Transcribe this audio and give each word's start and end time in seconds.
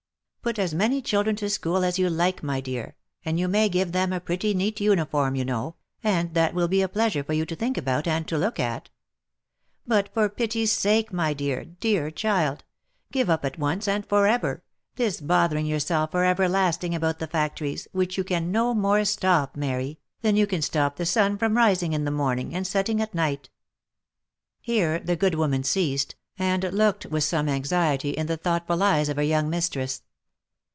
Put 0.43 0.57
as 0.57 0.73
many 0.73 1.03
children 1.03 1.35
to 1.35 1.51
school 1.51 1.83
as 1.85 1.99
you 1.99 2.09
like, 2.09 2.41
my 2.41 2.61
dear, 2.61 2.95
and 3.23 3.39
you 3.39 3.47
may 3.47 3.69
give 3.69 3.91
them 3.91 4.11
a 4.11 4.19
pretty 4.19 4.55
neat 4.55 4.81
uniform, 4.81 5.35
you 5.35 5.45
know, 5.45 5.75
and 6.03 6.33
that 6.33 6.55
will 6.55 6.67
be 6.67 6.81
a 6.81 6.87
pleasure 6.89 7.23
for 7.23 7.33
you 7.33 7.45
to 7.45 7.55
think 7.55 7.77
about, 7.77 8.07
and 8.07 8.27
to 8.27 8.39
look 8.39 8.59
at; 8.59 8.89
but 9.85 10.09
for 10.15 10.29
pity's 10.29 10.71
sake 10.71 11.13
my 11.13 11.31
dear, 11.35 11.63
dear, 11.63 12.09
child! 12.09 12.63
give 13.11 13.29
up 13.29 13.45
at 13.45 13.59
once, 13.59 13.87
and 13.87 14.03
for 14.07 14.25
ever, 14.25 14.63
this 14.95 15.21
bothering 15.21 15.67
yourself 15.67 16.09
for 16.09 16.25
everlasting 16.25 16.95
about 16.95 17.19
the 17.19 17.27
factories, 17.27 17.87
which 17.91 18.17
you 18.17 18.23
can 18.23 18.51
no 18.51 18.73
more 18.73 19.05
stop, 19.05 19.55
Mary, 19.55 19.99
than 20.23 20.35
you 20.35 20.47
can 20.47 20.63
stop 20.63 20.95
the 20.95 21.05
sun 21.05 21.37
from 21.37 21.55
rising 21.55 21.93
in 21.93 22.03
the 22.03 22.09
morning, 22.09 22.55
and 22.55 22.65
setting 22.65 22.99
at 22.99 23.13
night." 23.13 23.51
Here 24.59 24.97
the 24.97 25.15
good 25.15 25.35
woman 25.35 25.63
ceased, 25.63 26.15
and 26.39 26.63
looked 26.63 27.05
with 27.05 27.23
some 27.23 27.47
anxiety 27.47 28.09
in 28.09 28.25
the 28.25 28.37
thoughtful 28.37 28.81
eyes 28.81 29.07
of 29.07 29.17
her 29.17 29.23
young 29.23 29.47
mistress. 29.47 30.01